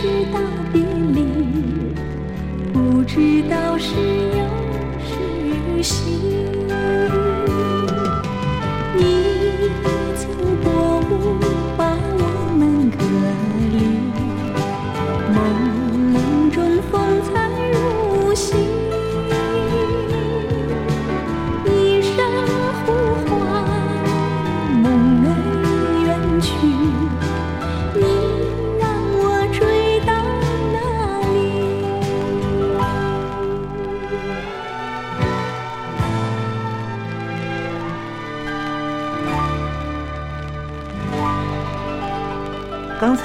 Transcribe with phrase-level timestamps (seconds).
[0.00, 0.38] 是到
[0.72, 1.24] 底离
[2.72, 4.44] 不知道是由
[5.02, 6.57] 是喜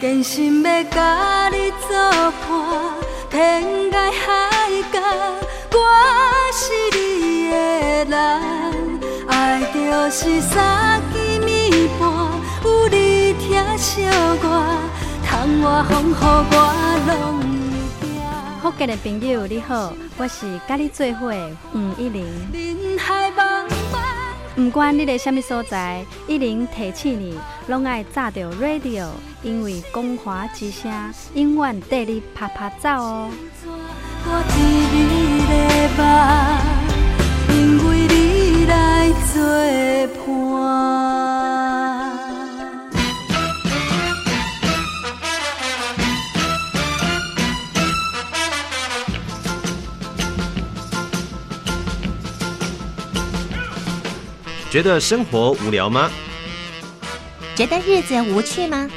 [0.00, 1.96] 坚心要甲你作
[2.46, 2.94] 伴，
[3.30, 5.00] 天涯海角，
[5.72, 5.78] 我
[6.52, 7.56] 是你的
[8.04, 8.14] 人。
[9.28, 12.02] 爱就是三更暝半，
[12.64, 14.02] 有你疼惜
[14.42, 14.44] 我，
[15.24, 16.54] 窗外风雨我
[17.06, 17.10] 拢
[18.00, 18.12] 会惊。
[18.60, 21.32] 福建的朋友你好，我是甲你做伙
[21.72, 22.26] 黄一玲。
[22.52, 24.02] 人海茫茫。
[24.56, 29.08] 不管你在什么所在，一玲提醒你，拢爱炸着 radio，
[29.44, 30.90] 因为光华之声
[31.34, 33.30] 永远带你啪啪走哦。
[37.50, 39.36] 因为你来作
[40.18, 40.26] 伴。
[54.70, 56.10] 觉得生活无聊吗？
[57.54, 58.88] 觉得日子无趣吗？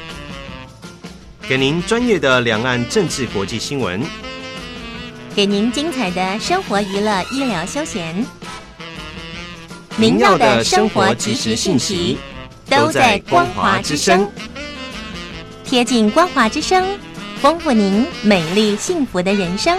[1.48, 4.02] 给您专业的两岸政治国际新闻，
[5.34, 8.22] 给您精彩的生活娱乐医疗休闲，
[9.96, 12.18] 您要的生活即时信息
[12.68, 14.30] 都在光华之声，
[15.64, 16.86] 贴近光华之声，
[17.40, 19.78] 丰富您美丽幸福的人生。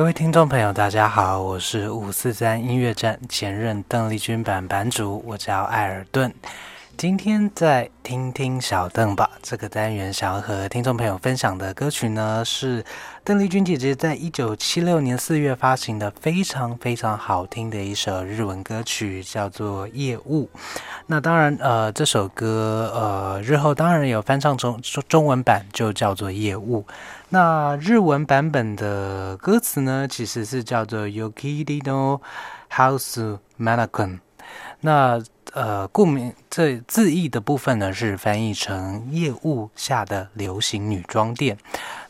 [0.00, 6.32] 各位听众朋友，大家好，我是五四三音乐站前任邓丽君版版主，我叫艾尔顿。
[7.00, 12.84] 今天在听听小邓吧这个单元，想要和听众朋友分享的歌曲呢，是
[13.24, 20.44] 邓丽君姐姐在一九七六年四月发行的非常非常好听的一首日文歌曲，叫做《夜雾》。
[21.06, 24.78] 那当然，呃，这首歌呃日后当然有翻唱中
[25.08, 26.82] 中文版，就叫做《夜雾》。
[27.30, 32.20] 那日文版本的歌词呢，其实是叫做 Yokidino
[32.70, 34.18] House Manakun。
[34.80, 35.22] 那
[35.52, 41.56] 呃，顾名这字义的部分呢，是翻译成业务下的流行女装店。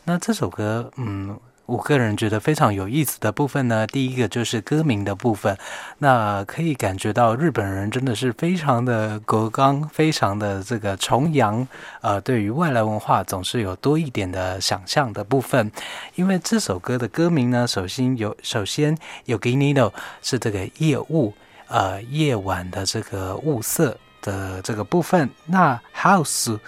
[0.03, 1.39] 那这首歌，嗯。
[1.67, 5.57] 我个人觉得非常有意思的部分呢，第一个就是歌名的部分，
[5.99, 11.65] 那可以感觉到日本人真的是非常的国刚，非常的这个崇洋，
[12.01, 15.71] 呃，对于外来文化总是有多一点的想象的部分。
[16.15, 21.33] 因为这首歌的歌名呢，首先有首先有 Ginino 是这个夜雾，
[21.71, 25.29] 呃，夜晚的这个雾色的这个部分。
[25.45, 26.59] 那 House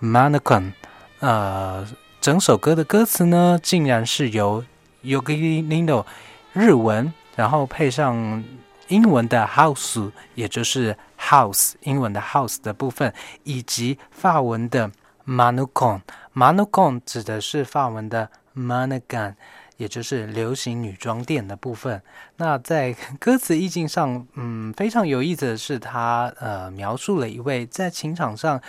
[0.00, 0.72] Mannequin，
[1.18, 1.86] 呃。
[2.20, 4.64] 整首歌的歌词呢，竟然是由
[5.02, 6.06] Yogi Nino
[6.54, 8.42] 日文，然后配上
[8.88, 14.90] 英文的 house，也就是 house 英文的 house 的部分，以及法文的
[15.26, 16.00] manukon。
[16.34, 19.34] manukon 指的是法文的 mannequin，
[19.76, 22.00] 也就是流行女装店的部分。
[22.36, 28.60] 那在 歌词意境上，嗯，非常有意思的是，它呃描述了一位在情场上。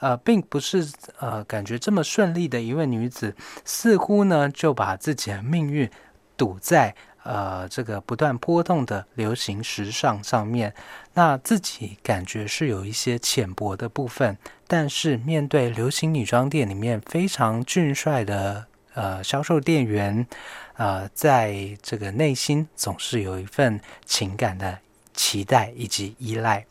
[0.00, 0.86] 呃，并不是
[1.18, 5.88] 呃，感觉这么顺利的一位女子，似乎呢就把自己的命运
[6.36, 10.74] 赌在呃这个不断波动的流行时尚上面。
[11.14, 20.26] 那自己感觉是有一些浅薄的部分，但是面对流行女装店里面非常俊帅的呃销售店员，
[20.76, 24.78] 呃，在这个内心总是有一份情感的
[25.12, 26.64] 期待以及依赖。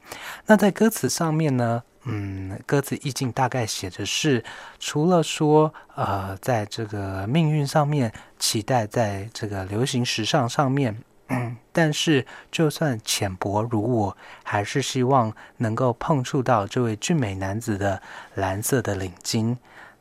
[0.45, 1.83] 那在歌词上面呢？
[2.05, 4.43] 嗯，歌词意境大概写的是，
[4.77, 18.01] 除了说，呃，在这个命运上面期待，在这个流行时尚上面，嗯， 但是就算浅薄如我，还是希望能够碰触到这位俊美男子的
[18.33, 19.55] 蓝色的领巾。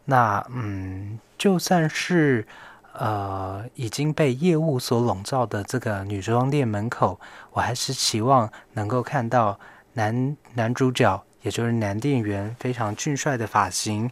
[0.05, 2.47] 那，嗯，就算是
[2.93, 7.19] 呃已经被业务所笼罩的这个女装店门口，
[7.51, 9.59] 我还是期望能够看到
[9.95, 11.21] 男男主角。
[11.41, 14.09] 也就是男店员非常俊帅的发型，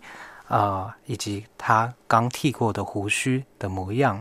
[0.49, 4.21] 啊，以及他刚剃过的胡须的模样，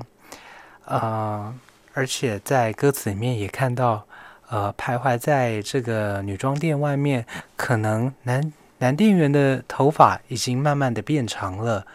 [0.86, 1.52] 呃，
[1.96, 4.06] 而且在歌词里面也看到，
[4.50, 7.26] 呃，徘徊在这个女装店外面，
[7.58, 11.88] 可能男男店员的头发已经慢慢的变长了，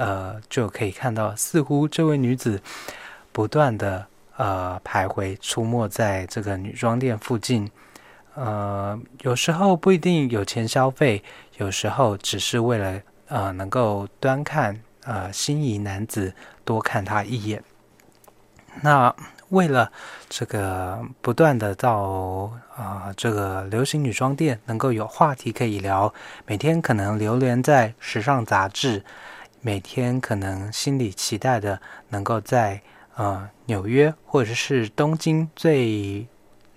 [0.00, 2.58] 呃，就可以看到，似乎这位女子
[3.32, 4.06] 不断的
[4.38, 7.70] 呃徘徊出没在这个女装店附近。
[8.34, 11.22] 呃，有时候不一定有钱消费，
[11.58, 16.32] 有时候只是为了呃能够端看呃心仪男子
[16.64, 17.62] 多看他一眼。
[18.80, 19.14] 那
[19.50, 19.92] 为了
[20.30, 26.14] 这个不断的到啊这个流行女装店能够有话题可以聊，
[26.46, 29.04] 每天可能流连在时尚杂志，
[29.60, 32.80] 每天可能心里期待的能够在
[33.16, 36.26] 呃纽约或者是东京最。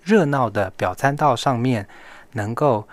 [0.06, 1.88] 热闹的表参道上面，
[2.32, 2.86] 能够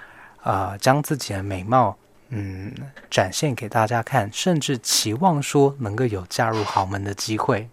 [0.43, 1.97] 呃将自己的美貌
[2.29, 2.73] 嗯
[3.09, 7.67] 展现给大家看，甚至期望说能够有嫁入豪门的机会。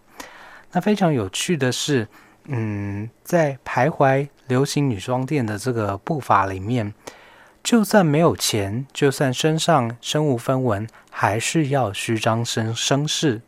[0.72, 2.09] 那非常有趣的是，
[2.46, 6.92] 嗯，在徘徊流行女装店的这个步伐里面，
[7.68, 13.42] 就算没有钱，就算身上身无分文，还是要虚张声声势；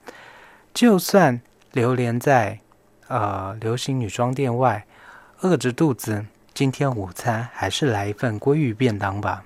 [0.74, 1.40] 就算
[1.72, 2.60] 流连在
[3.08, 4.84] 呃流行女装店外。
[5.40, 9.42] 饿着肚子，今天午餐还是来一份鲑鱼便当吧。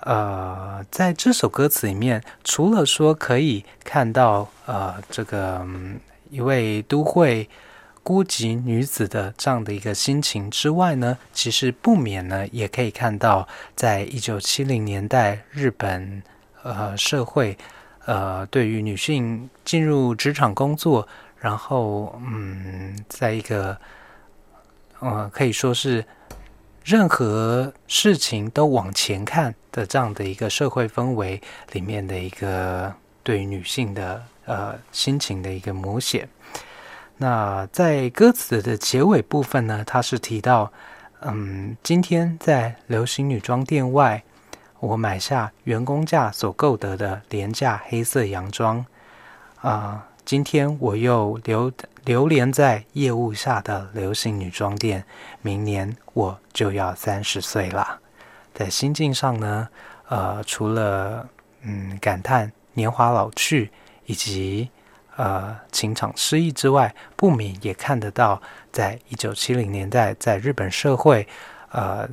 [0.00, 5.64] 呃，在这首歌词里面，除了说可以看到呃这个
[6.28, 7.48] 一位都会
[8.04, 16.22] 孤寂女子的这样的一个心情之外呢，其实不免呢也可以看到，在一九七零年代日本
[16.62, 17.58] 呃社会
[18.04, 21.08] 呃对于女性进入职场工作，
[21.40, 23.76] 然后嗯，在一个。
[25.00, 26.02] 呃，可以说是
[26.82, 31.38] 任何事情都往前看的这样的一个社会氛围
[31.72, 36.26] 里面的一个对女性的呃心情的一个描写。
[37.16, 40.72] 那在歌词的结尾部分呢，它是提到，
[41.20, 44.22] 嗯，今天在流行女装店外，
[44.80, 48.84] 我买下员工价所购得的廉价黑色洋装，
[49.60, 50.08] 啊。
[50.26, 51.70] 今天我又流
[52.06, 55.04] 流连在业务下的流行女装店，
[55.42, 58.00] 明年我就要三十岁了。
[58.54, 59.68] 在心境上呢，
[60.08, 61.28] 呃，除了
[61.60, 63.70] 嗯感叹年华老去
[64.06, 64.70] 以及
[65.16, 68.40] 呃情场失意之外，不免也看得到，
[68.72, 71.26] 在一九七零年代，在日本社会，
[71.70, 72.08] 呃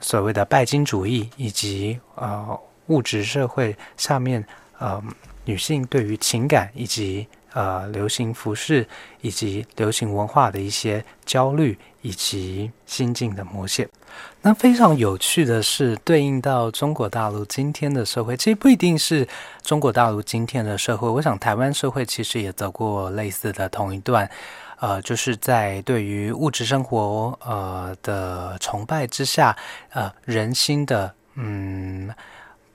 [0.00, 4.44] 所谓的拜金主义以及呃物质社会下面，
[4.78, 5.02] 呃
[5.44, 7.26] 女性对于情感以及
[7.58, 8.86] 呃流行服饰
[9.20, 13.88] 以及流行文化的一些焦虑以及心境的磨写。
[14.40, 19.26] 那非常有趣的是，对应到中国大陆今天的社会，其实不一定是
[19.62, 21.08] 中国大陆今天的社会。
[21.08, 24.30] 我想台湾社会其实也走过类似的同一段，
[24.78, 29.56] 呃，就是在对于物质生活呃的崇拜之下，
[29.90, 32.08] 呃，人心的嗯。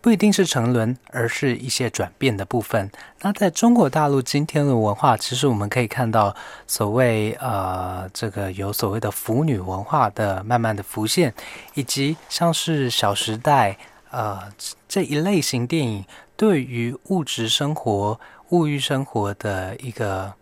[0.04, 2.92] 不一定是沉沦，而是一些转变的部分。
[3.22, 6.36] 那在中国大陆今天的文化，其实我们可以看到，
[6.68, 11.34] 所谓呃，这个有所谓的腐女文化的慢慢的浮现，
[11.74, 13.72] 以及像是《小时代》
[14.12, 14.42] 呃
[14.90, 16.04] 这一类型电影
[16.36, 20.34] 对于物质生活、物欲生活的一个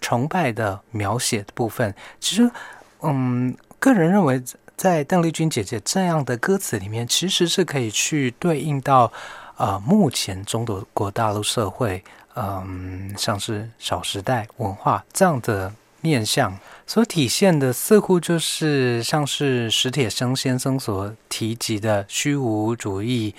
[0.00, 1.94] 崇拜的描写的部分。
[2.20, 2.50] 其实，
[3.02, 4.42] 嗯，个人认为。
[4.80, 9.12] 在邓丽君姐姐这样的歌词里面，其实是可以去对应到，
[9.58, 10.64] 呃，目前中
[10.94, 12.02] 国大陆社会，
[12.34, 23.34] 嗯，像是《小时代》文化这样的面相所体现的，似乎就是像是史铁生先生所提及的虚无主义，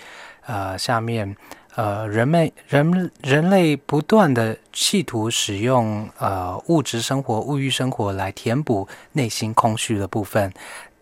[0.46, 1.36] 呃，下面。
[1.76, 10.52] 呃，人们人人类不断的企图使用呃物质生活、物欲生活来填补内心空虚的部分，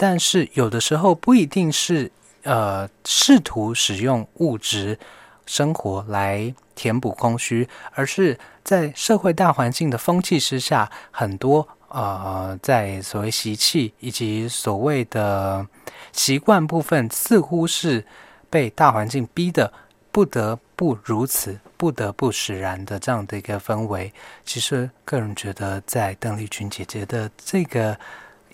[0.02, 2.10] 但是有的时候不一定是
[2.44, 4.98] 呃试图使用物质
[5.46, 15.68] 生活来填补空虚，而是在社会大环境的风气之下，很多呃在所谓习气以及所谓的
[16.14, 18.06] 习惯部分，似乎是
[18.50, 19.74] 被大环境逼的。
[20.12, 24.12] 不得不如此，不得不使然的这样的一个氛围，
[24.44, 27.96] 其实个人觉得，在邓丽君姐姐的这个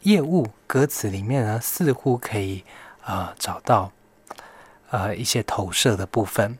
[0.05, 2.63] 业务歌词里面呢，似乎可以
[3.05, 3.91] 呃找到
[4.91, 6.57] 呃一些投射的部分。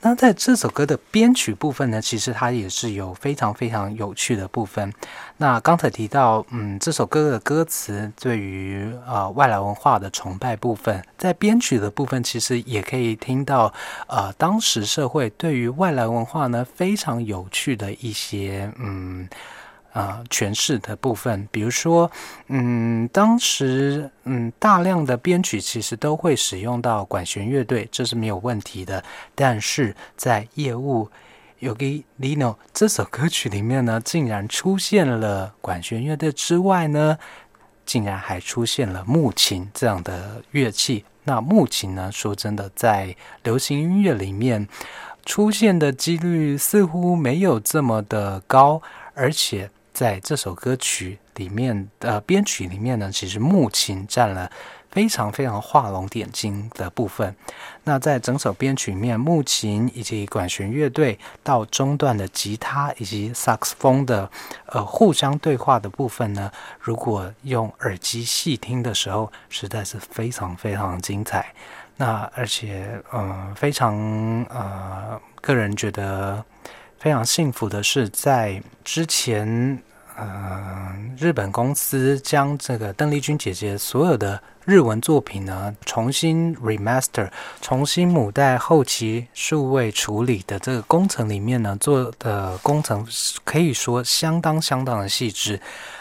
[0.00, 4.90] 那在这首歌的编曲部分呢，其实它也是有非常非常有趣的部分。
[5.36, 13.74] 那刚才提到，嗯，这首歌的歌词对于呃外来文化的崇拜部分，在编曲的部分，其实也可以听到，
[14.06, 19.28] 呃，当时社会对于外来文化呢非常有趣的一些，嗯。
[19.92, 22.08] 啊，诠释的部分，比如说，
[22.46, 29.02] 嗯，当时，嗯，大量的编曲其实都会使用到管弦乐队，这是没有问题的。
[29.34, 31.06] 但是在《业务》
[31.58, 31.84] 有个
[32.20, 37.18] Lino 这首歌曲里面呢，竟然出现了管弦乐队之外呢，
[37.84, 41.04] 竟然还出现了木琴这样的乐器。
[41.24, 44.68] 那木琴呢，说真的，在流行音乐里面
[45.26, 48.80] 出现的几率似乎没有这么的高，
[49.14, 49.68] 而且。
[49.92, 54.50] 在这首歌曲里面的编曲里面呢，其实木琴占了
[54.90, 57.34] 非常非常画龙点睛的部分。
[57.84, 64.30] 那在整首编曲里面，木琴以及管弦乐队到中段的吉他以及萨克斯风的
[64.66, 66.50] 呃互相对话的部分呢，
[66.80, 71.54] 如果用耳机细听的时候，实在是非常非常精彩。
[71.96, 73.94] 那而且嗯，非常
[74.48, 76.42] 呃，个人觉得
[77.00, 79.82] 非常幸福的是，在之前。
[80.22, 87.30] 嗯，日本公司将这个邓丽君姐姐所有的日文作品呢，重新 remaster，
[87.62, 93.06] 重新母带后期数位处理的这个工程里面呢，做的工程
[93.44, 95.58] 可以说相当相当的细致。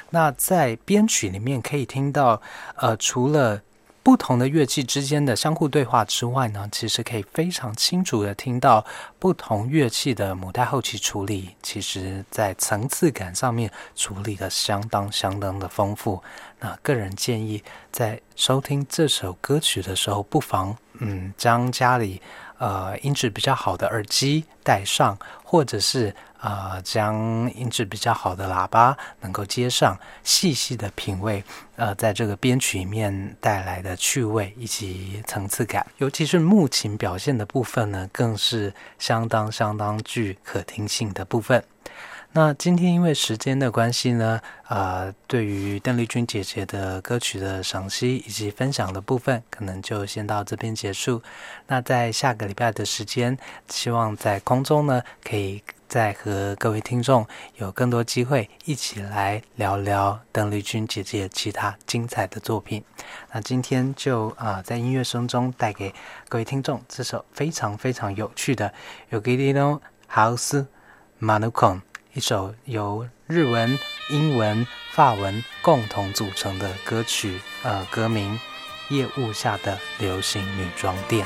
[0.09, 2.41] 那在编曲里面可以听到，
[2.75, 3.61] 呃，除了
[4.01, 8.83] 不同的乐器之间的相互对话之外呢，其实可以非常清楚的听到
[9.19, 16.21] 不同乐器的母带后期处理，其实在层次感上面处理的相当相当的丰富。
[16.59, 22.21] 那个人建议在收听这首歌曲的时候，不妨嗯将家里
[22.57, 26.15] 呃音质比较好的耳机戴上，或者是。
[26.39, 31.43] 啊，将音质比较好的喇叭能够接上，细细的品味，
[31.75, 41.63] 呃，在这个编曲里面带来的趣味以及层次感，尤其是木琴表现的部分呢，更是相当相当具可听性的部分。
[42.31, 51.23] 那今天因为时间的关系呢，呃，对于邓丽君姐姐的歌曲的赏析以及分享的部分，可能就先到这边结束。
[51.65, 53.35] 那在下个礼拜的时间，
[53.67, 62.83] 希望在空中呢，可以再和各位听众有更多机会一起来聊聊邓丽君姐姐其他精彩的作品。
[63.33, 65.91] 那今天就啊，在音乐声中带给
[66.29, 68.71] 各位听众这首非常非常有趣的
[69.19, 70.67] 《Yogi Lino House
[71.19, 71.77] Manukon》。
[72.13, 73.77] 一首由日文、
[74.09, 78.39] 英文、法文共同组成的歌曲，呃，歌名
[78.93, 81.23] 《夜雾下的流行女装店》。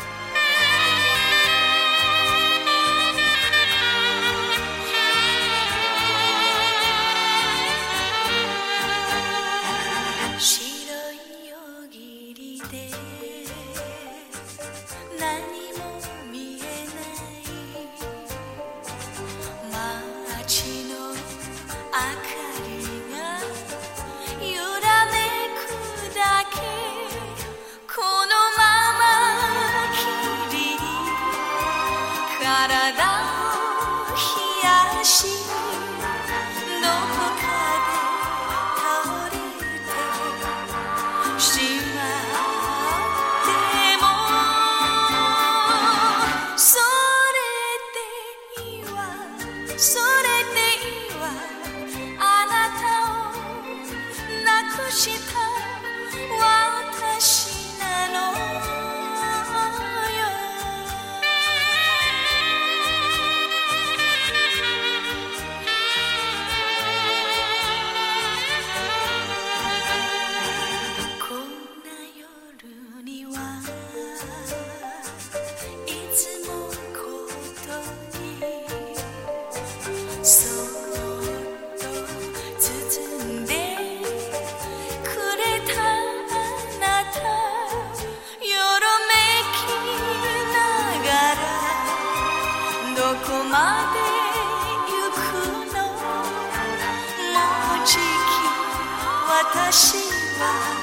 [99.73, 99.97] 希
[100.39, 100.82] 望